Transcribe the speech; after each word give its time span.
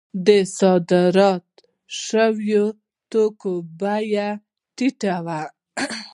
د 0.25 0.29
صادر 0.57 1.17
شویو 2.03 2.65
توکو 3.11 3.53
بیه 3.79 3.95
یې 4.13 4.27
ټیټه 4.75 5.15
وي 5.25 5.43